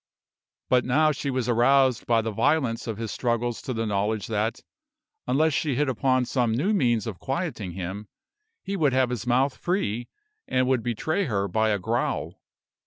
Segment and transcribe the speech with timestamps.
[0.67, 4.61] But now she was aroused by the violence of his struggles to the knowledge that,
[5.27, 8.07] unless she hit upon some new means of quieting him,
[8.63, 10.07] he would have his mouth free,
[10.47, 12.41] and would betray her by a growl.